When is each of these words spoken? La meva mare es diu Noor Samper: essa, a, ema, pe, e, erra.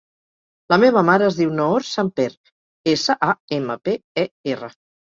La 0.73 0.79
meva 0.83 1.03
mare 1.09 1.27
es 1.33 1.37
diu 1.41 1.53
Noor 1.59 1.87
Samper: 1.91 2.27
essa, 2.97 3.19
a, 3.31 3.39
ema, 3.63 3.81
pe, 3.87 3.99
e, 4.27 4.29
erra. 4.57 4.77